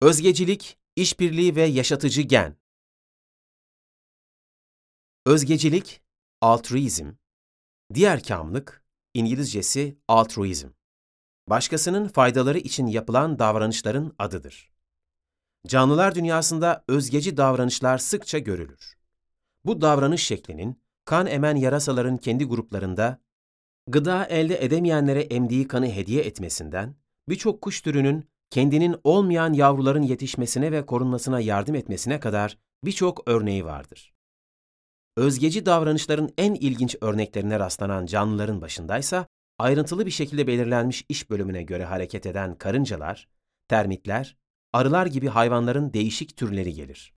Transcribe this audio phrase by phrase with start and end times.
[0.00, 2.56] Özgecilik, işbirliği ve yaşatıcı gen.
[5.26, 6.02] Özgecilik,
[6.40, 7.12] altruizm,
[7.94, 10.68] diğer kamlık, İngilizcesi altruizm.
[11.48, 14.70] Başkasının faydaları için yapılan davranışların adıdır.
[15.66, 18.96] Canlılar dünyasında özgeci davranışlar sıkça görülür.
[19.64, 23.20] Bu davranış şeklinin kan emen yarasaların kendi gruplarında
[23.86, 26.94] gıda elde edemeyenlere emdiği kanı hediye etmesinden,
[27.28, 34.14] birçok kuş türünün kendinin olmayan yavruların yetişmesine ve korunmasına yardım etmesine kadar birçok örneği vardır.
[35.16, 39.26] Özgeci davranışların en ilginç örneklerine rastlanan canlıların başındaysa,
[39.58, 43.28] ayrıntılı bir şekilde belirlenmiş iş bölümüne göre hareket eden karıncalar,
[43.68, 44.36] termitler,
[44.72, 47.14] arılar gibi hayvanların değişik türleri gelir.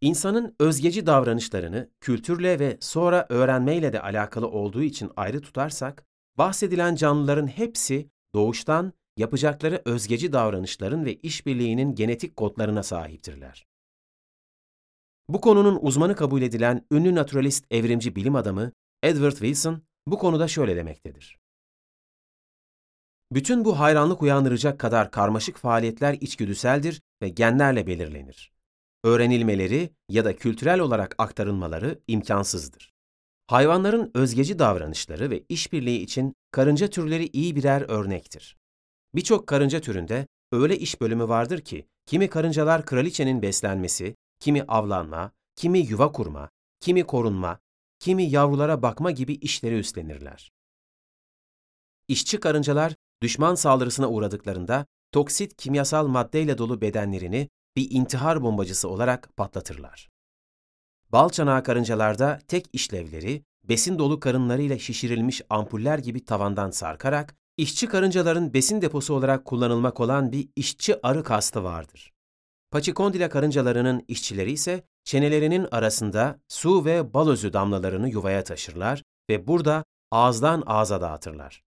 [0.00, 6.06] İnsanın özgeci davranışlarını kültürle ve sonra öğrenmeyle de alakalı olduğu için ayrı tutarsak,
[6.38, 13.66] bahsedilen canlıların hepsi doğuştan yapacakları özgeci davranışların ve işbirliğinin genetik kodlarına sahiptirler.
[15.28, 20.76] Bu konunun uzmanı kabul edilen ünlü naturalist evrimci bilim adamı Edward Wilson bu konuda şöyle
[20.76, 21.38] demektedir.
[23.32, 28.52] Bütün bu hayranlık uyandıracak kadar karmaşık faaliyetler içgüdüseldir ve genlerle belirlenir.
[29.04, 32.92] Öğrenilmeleri ya da kültürel olarak aktarılmaları imkansızdır.
[33.46, 38.56] Hayvanların özgeci davranışları ve işbirliği için karınca türleri iyi birer örnektir.
[39.16, 45.78] Birçok karınca türünde öyle iş bölümü vardır ki, kimi karıncalar kraliçenin beslenmesi, kimi avlanma, kimi
[45.78, 46.50] yuva kurma,
[46.80, 47.58] kimi korunma,
[47.98, 50.52] kimi yavrulara bakma gibi işleri üstlenirler.
[52.08, 60.08] İşçi karıncalar düşman saldırısına uğradıklarında toksit kimyasal maddeyle dolu bedenlerini bir intihar bombacısı olarak patlatırlar.
[61.12, 68.54] Bal çanağı karıncalarda tek işlevleri besin dolu karınlarıyla şişirilmiş ampuller gibi tavandan sarkarak İşçi karıncaların
[68.54, 72.12] besin deposu olarak kullanılmak olan bir işçi arı kastı vardır.
[72.70, 79.84] Paçikondila karıncalarının işçileri ise çenelerinin arasında su ve bal özü damlalarını yuvaya taşırlar ve burada
[80.10, 81.62] ağızdan ağza dağıtırlar.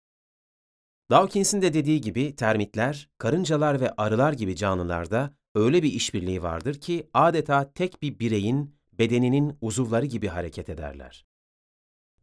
[1.11, 7.09] Dawkins'in de dediği gibi termitler, karıncalar ve arılar gibi canlılarda öyle bir işbirliği vardır ki
[7.13, 11.25] adeta tek bir bireyin bedeninin uzuvları gibi hareket ederler.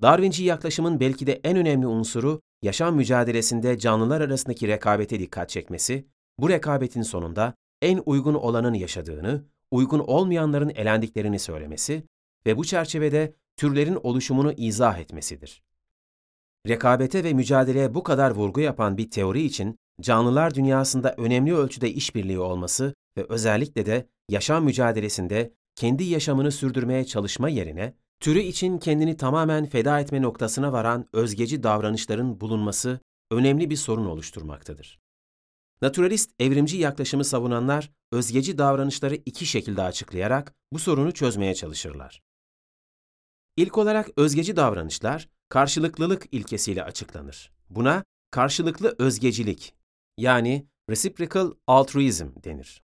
[0.02, 6.06] Darwinci yaklaşımın belki de en önemli unsuru yaşam mücadelesinde canlılar arasındaki rekabete dikkat çekmesi,
[6.38, 12.02] bu rekabetin sonunda en uygun olanın yaşadığını, uygun olmayanların elendiklerini söylemesi
[12.46, 15.62] ve bu çerçevede türlerin oluşumunu izah etmesidir.
[16.68, 22.38] Rekabete ve mücadeleye bu kadar vurgu yapan bir teori için canlılar dünyasında önemli ölçüde işbirliği
[22.38, 29.66] olması ve özellikle de yaşam mücadelesinde kendi yaşamını sürdürmeye çalışma yerine Türü için kendini tamamen
[29.66, 35.00] feda etme noktasına varan özgeci davranışların bulunması önemli bir sorun oluşturmaktadır.
[35.82, 42.22] Naturalist evrimci yaklaşımı savunanlar özgeci davranışları iki şekilde açıklayarak bu sorunu çözmeye çalışırlar.
[43.56, 47.52] İlk olarak özgeci davranışlar karşılıklılık ilkesiyle açıklanır.
[47.70, 49.74] Buna karşılıklı özgecilik
[50.18, 52.82] yani reciprocal altruism denir.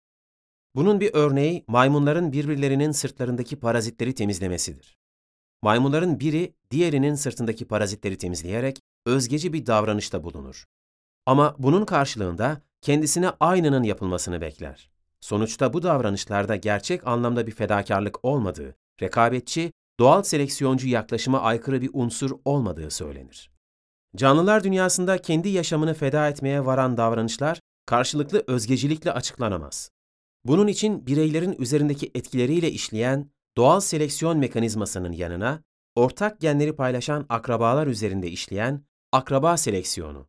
[0.76, 4.98] Bunun bir örneği maymunların birbirlerinin sırtlarındaki parazitleri temizlemesidir.
[5.62, 10.66] Maymunların biri diğerinin sırtındaki parazitleri temizleyerek özgeci bir davranışta bulunur.
[11.26, 14.90] Ama bunun karşılığında kendisine aynının yapılmasını bekler.
[15.22, 22.32] Sonuçta bu davranışlarda gerçek anlamda bir fedakarlık olmadığı, rekabetçi, doğal seleksiyoncu yaklaşıma aykırı bir unsur
[22.46, 23.52] olmadığı söylenir.
[24.16, 29.90] Canlılar dünyasında kendi yaşamını feda etmeye varan davranışlar karşılıklı özgecilikle açıklanamaz.
[30.46, 35.64] Bunun için bireylerin üzerindeki etkileriyle işleyen doğal seleksiyon mekanizmasının yanına
[35.96, 40.28] ortak genleri paylaşan akrabalar üzerinde işleyen akraba seleksiyonu,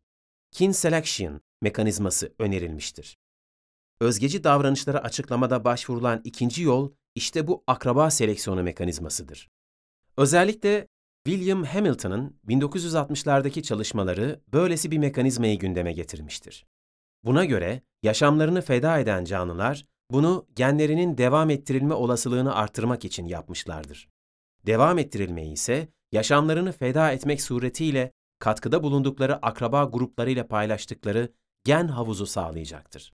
[0.50, 3.18] kin selection mekanizması önerilmiştir.
[4.00, 9.50] Özgeci davranışları açıklamada başvurulan ikinci yol işte bu akraba seleksiyonu mekanizmasıdır.
[10.16, 10.88] Özellikle
[11.26, 16.66] William Hamilton'ın 1960'lardaki çalışmaları böylesi bir mekanizmayı gündeme getirmiştir.
[17.24, 24.08] Buna göre yaşamlarını feda eden canlılar bunu genlerinin devam ettirilme olasılığını artırmak için yapmışlardır.
[24.66, 31.32] Devam ettirilmeyi ise yaşamlarını feda etmek suretiyle katkıda bulundukları akraba gruplarıyla paylaştıkları
[31.64, 33.12] gen havuzu sağlayacaktır.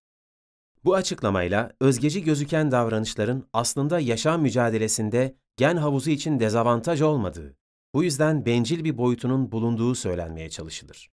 [0.83, 7.57] Bu açıklamayla özgeci gözüken davranışların aslında yaşam mücadelesinde gen havuzu için dezavantaj olmadığı,
[7.93, 11.09] bu yüzden bencil bir boyutunun bulunduğu söylenmeye çalışılır.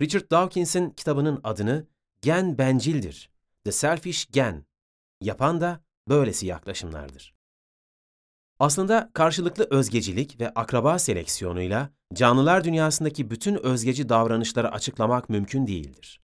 [0.00, 1.86] Richard Dawkins'in kitabının adını
[2.22, 3.30] Gen Bencildir,
[3.64, 4.64] The Selfish Gen
[5.24, 7.34] Yapan da böylesi yaklaşımlardır.
[8.58, 16.20] Aslında karşılıklı özgecilik ve akraba seleksiyonuyla canlılar dünyasındaki bütün özgeci davranışları açıklamak mümkün değildir.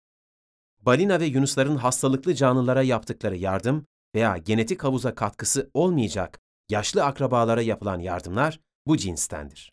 [0.80, 7.98] balina ve yunusların hastalıklı canlılara yaptıkları yardım veya genetik havuza katkısı olmayacak yaşlı akrabalara yapılan
[7.98, 9.72] yardımlar bu cinstendir.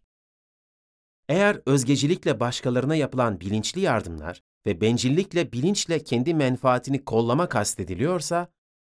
[1.30, 8.48] Eğer özgecilikle başkalarına yapılan bilinçli yardımlar ve bencillikle bilinçle kendi menfaatini kollama kastediliyorsa,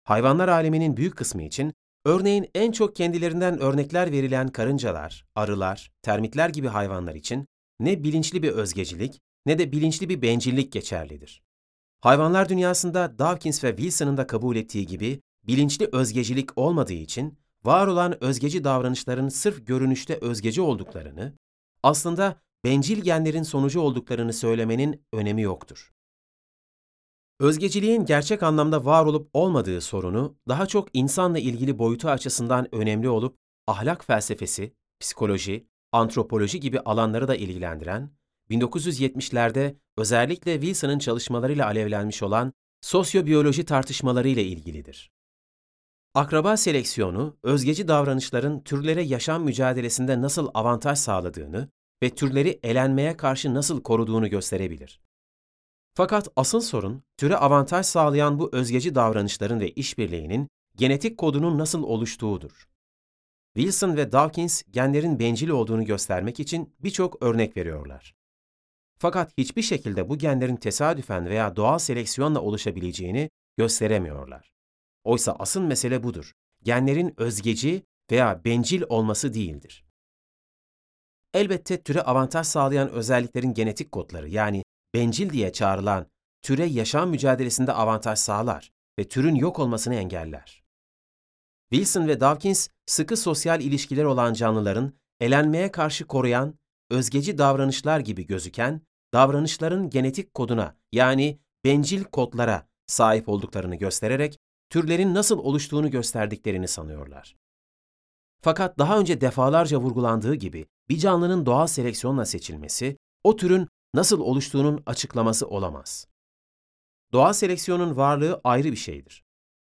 [0.05, 1.75] hayvanlar aleminin büyük kısmı için
[2.05, 7.47] örneğin en çok kendilerinden örnekler verilen karıncalar, arılar, termitler gibi hayvanlar için
[7.81, 11.43] ne bilinçli bir özgecilik ne de bilinçli bir bencillik geçerlidir.
[12.01, 18.25] Hayvanlar dünyasında Dawkins ve Wilson'ın da kabul ettiği gibi bilinçli özgecilik olmadığı için var olan
[18.25, 21.33] özgeci davranışların sırf görünüşte özgeci olduklarını,
[21.83, 25.94] aslında bencil genlerin sonucu olduklarını söylemenin önemi yoktur.
[27.45, 33.37] Özgeciliğin gerçek anlamda var olup olmadığı sorunu daha çok insanla ilgili boyutu açısından önemli olup
[33.67, 38.11] ahlak felsefesi, psikoloji, antropoloji gibi alanları da ilgilendiren,
[38.51, 45.13] 1970'lerde özellikle Wilson'ın çalışmalarıyla alevlenmiş olan sosyobiyoloji tartışmaları ile ilgilidir.
[46.15, 51.69] Akraba seleksiyonu, özgeci davranışların türlere yaşam mücadelesinde nasıl avantaj sağladığını
[52.03, 55.01] ve türleri elenmeye karşı nasıl koruduğunu gösterebilir.
[55.97, 62.69] Fakat asıl sorun, türe avantaj sağlayan bu özgeci davranışların ve işbirliğinin genetik kodunun nasıl oluştuğudur.
[63.57, 68.15] Wilson ve Dawkins genlerin bencil olduğunu göstermek için birçok örnek veriyorlar.
[68.99, 74.53] Fakat hiçbir şekilde bu genlerin tesadüfen veya doğal seleksiyonla oluşabileceğini gösteremiyorlar.
[75.05, 76.33] Oysa asıl mesele budur.
[76.63, 79.85] Genlerin özgeci veya bencil olması değildir.
[81.35, 84.64] Elbette türe avantaj sağlayan özelliklerin genetik kodları yani
[84.95, 86.07] bencil diye çağrılan
[86.43, 90.65] türe yaşam mücadelesinde avantaj sağlar ve türün yok olmasını engeller.
[91.71, 96.55] Wilson ve Dawkins sıkı sosyal ilişkiler olan canlıların elenmeye karşı koruyan,
[96.91, 98.81] özgeci davranışlar gibi gözüken
[99.15, 104.39] davranışların genetik koduna yani bencil kodlara sahip olduklarını göstererek
[104.71, 107.37] türlerin nasıl oluştuğunu gösterdiklerini sanıyorlar.
[108.43, 114.83] Fakat daha önce defalarca vurgulandığı gibi bir canlının doğal seleksiyonla seçilmesi, o türün nasıl oluştuğunun
[114.87, 116.07] açıklaması olamaz.
[117.13, 119.25] Doğal seleksiyonun varlığı ayrı bir şeydir.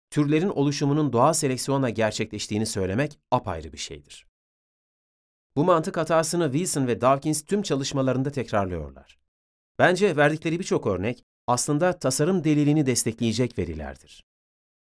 [0.09, 4.27] Türlerin oluşumunun doğal seleksiyonla gerçekleştiğini söylemek apayrı bir şeydir.
[5.55, 9.17] Bu mantık hatasını Wilson ve Dawkins tüm çalışmalarında tekrarlıyorlar.
[9.79, 14.23] Bence verdikleri birçok örnek aslında tasarım delilini destekleyecek verilerdir.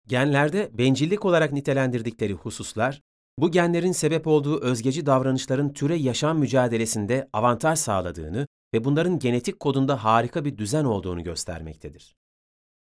[0.07, 3.03] Genlerde bencillik olarak nitelendirdikleri hususlar,
[3.39, 10.05] bu genlerin sebep olduğu özgeci davranışların türe yaşam mücadelesinde avantaj sağladığını ve bunların genetik kodunda
[10.05, 12.17] harika bir düzen olduğunu göstermektedir.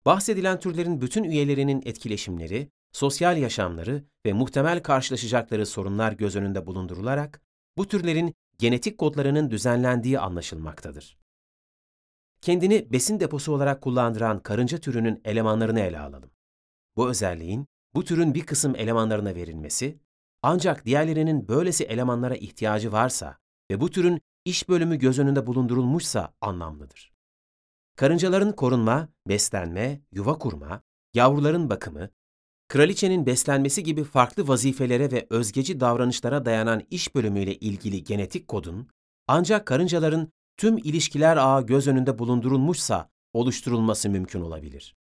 [0.06, 7.42] Bahsedilen türlerin bütün üyelerinin etkileşimleri, sosyal yaşamları ve muhtemel karşılaşacakları sorunlar göz önünde bulundurularak
[7.76, 11.18] bu türlerin genetik kodlarının düzenlendiği anlaşılmaktadır.
[12.40, 16.30] Kendini besin deposu olarak kullandıran karınca türünün elemanlarını ele alalım.
[16.96, 19.98] Bu özelliğin bu türün bir kısım elemanlarına verilmesi,
[20.42, 23.38] ancak diğerlerinin böylesi elemanlara ihtiyacı varsa
[23.70, 27.12] ve bu türün iş bölümü göz önünde bulundurulmuşsa anlamlıdır.
[27.96, 30.82] Karıncaların korunma, beslenme, yuva kurma,
[31.14, 32.10] yavruların bakımı,
[32.68, 38.88] kraliçenin beslenmesi gibi farklı vazifelere ve özgeci davranışlara dayanan iş bölümüyle ilgili genetik kodun,
[39.28, 44.96] ancak karıncaların tüm ilişkiler ağı göz önünde bulundurulmuşsa oluşturulması mümkün olabilir.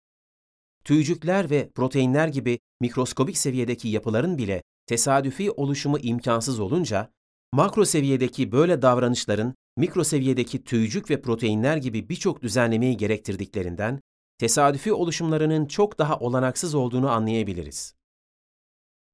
[0.83, 7.11] Tüycükler ve proteinler gibi mikroskobik seviyedeki yapıların bile tesadüfi oluşumu imkansız olunca,
[7.53, 14.01] makro seviyedeki böyle davranışların mikro seviyedeki tüycük ve proteinler gibi birçok düzenlemeyi gerektirdiklerinden,
[14.37, 17.95] tesadüfi oluşumlarının çok daha olanaksız olduğunu anlayabiliriz.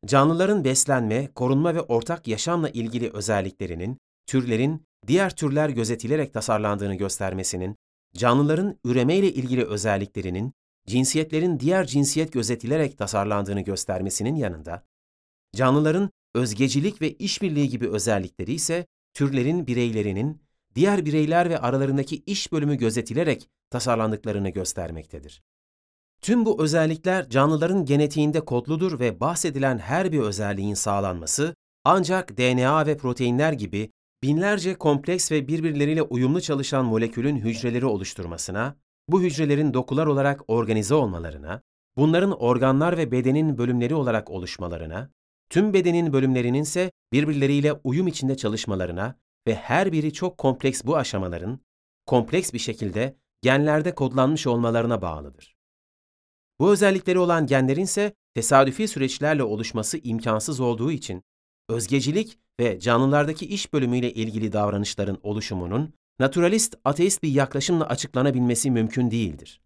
[0.05, 7.75] Canlıların beslenme, korunma ve ortak yaşamla ilgili özelliklerinin, türlerin diğer türler gözetilerek tasarlandığını göstermesinin,
[8.15, 10.53] canlıların üremeyle ilgili özelliklerinin,
[10.87, 14.83] cinsiyetlerin diğer cinsiyet gözetilerek tasarlandığını göstermesinin yanında,
[15.55, 20.41] canlıların özgecilik ve işbirliği gibi özellikleri ise türlerin bireylerinin
[20.75, 25.41] diğer bireyler ve aralarındaki iş bölümü gözetilerek tasarlandıklarını göstermektedir.
[26.21, 32.97] Tüm bu özellikler canlıların genetiğinde kodludur ve bahsedilen her bir özelliğin sağlanması ancak DNA ve
[32.97, 33.91] proteinler gibi
[34.23, 38.75] binlerce kompleks ve birbirleriyle uyumlu çalışan molekülün hücreleri oluşturmasına,
[39.07, 41.61] bu hücrelerin dokular olarak organize olmalarına,
[41.97, 45.09] bunların organlar ve bedenin bölümleri olarak oluşmalarına,
[45.49, 49.15] tüm bedenin bölümlerinin ise birbirleriyle uyum içinde çalışmalarına
[49.47, 51.59] ve her biri çok kompleks bu aşamaların,
[52.05, 55.55] kompleks bir şekilde genlerde kodlanmış olmalarına bağlıdır.
[56.59, 61.23] Bu özellikleri olan genlerin ise tesadüfi süreçlerle oluşması imkansız olduğu için
[61.69, 69.61] özgecilik ve canlılardaki iş bölümüyle ilgili davranışların oluşumunun naturalist ateist bir yaklaşımla açıklanabilmesi mümkün değildir.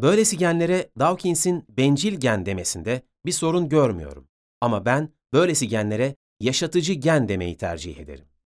[0.00, 4.28] Böylesi genlere Dawkins'in bencil gen demesinde bir sorun görmüyorum.
[4.60, 8.24] Ama ben böylesi genlere yaşatıcı gen demeyi tercih ederim.